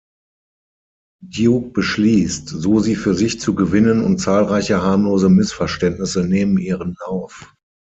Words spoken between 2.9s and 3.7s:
für sich zu